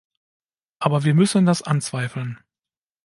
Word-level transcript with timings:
Aber 0.79 1.03
wir 1.03 1.13
müssen 1.13 1.45
das 1.45 1.61
anzweifeln. 1.61 2.39